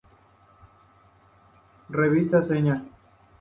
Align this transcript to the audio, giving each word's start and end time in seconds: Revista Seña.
Revista 2.01 2.41
Seña. 2.41 2.83